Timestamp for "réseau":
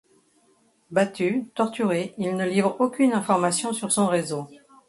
4.07-4.49